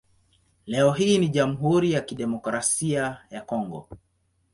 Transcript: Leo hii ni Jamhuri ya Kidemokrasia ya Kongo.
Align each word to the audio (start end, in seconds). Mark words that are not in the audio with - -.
Leo 0.65 0.91
hii 0.91 1.17
ni 1.17 1.27
Jamhuri 1.29 1.91
ya 1.91 2.01
Kidemokrasia 2.01 3.21
ya 3.29 3.41
Kongo. 3.41 3.89